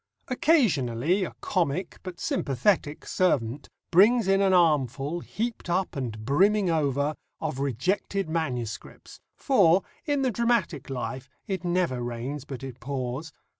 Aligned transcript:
Occasionally 0.29 1.23
a 1.23 1.35
comic, 1.41 1.99
but 2.01 2.19
sympathetic, 2.19 3.05
servant 3.05 3.69
brings 3.91 4.27
in 4.27 4.41
an 4.41 4.51
armful 4.51 5.19
"heaped 5.19 5.69
up 5.69 5.95
and 5.95 6.25
brimming 6.25 6.71
over" 6.71 7.13
of 7.39 7.59
rejected 7.59 8.27
MSS., 8.27 9.19
for, 9.37 9.83
in 10.07 10.23
the 10.23 10.31
dramatic 10.31 10.89
life, 10.89 11.29
it 11.45 11.63
never 11.63 12.01
rains 12.01 12.45
but 12.45 12.63
it 12.63 12.79
pours. 12.79 13.31